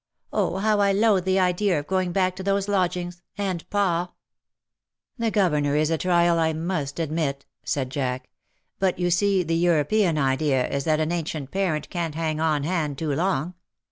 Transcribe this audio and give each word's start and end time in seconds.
"Oh, 0.33 0.57
how 0.57 0.79
I 0.79 0.91
loathe 0.93 1.25
the 1.25 1.39
idea 1.39 1.77
of 1.77 1.85
going 1.85 2.11
back 2.11 2.35
to 2.37 2.41
those 2.41 2.67
lodgings— 2.67 3.21
and 3.37 3.69
pa 3.69 4.07
V^ 4.07 4.11
"The 5.19 5.29
governor 5.29 5.75
is 5.75 5.91
a 5.91 5.97
trial, 5.99 6.39
I 6.39 6.53
must 6.53 6.99
admit," 6.99 7.45
said 7.63 7.91
Jack." 7.91 8.27
But 8.79 8.97
you 8.97 9.11
see 9.11 9.43
the 9.43 9.53
European 9.55 10.17
idea 10.17 10.67
is 10.67 10.85
that 10.85 10.99
an 10.99 11.11
ancient 11.11 11.51
parent 11.51 11.91
canH 11.91 12.15
hang 12.15 12.39
on 12.39 12.63
hand 12.63 12.97
too 12.97 13.13
long. 13.13 13.53